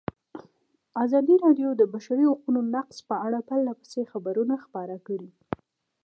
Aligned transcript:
ازادي 1.03 1.35
راډیو 1.45 1.69
د 1.75 1.77
د 1.81 1.83
بشري 1.93 2.25
حقونو 2.31 2.61
نقض 2.73 2.97
په 3.09 3.15
اړه 3.25 3.39
پرله 3.47 3.73
پسې 3.79 4.01
خبرونه 4.11 4.55
خپاره 4.65 4.95
کړي. 5.07 5.29